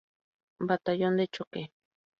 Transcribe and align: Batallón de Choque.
Batallón 0.59 1.15
de 1.17 1.27
Choque. 1.27 1.69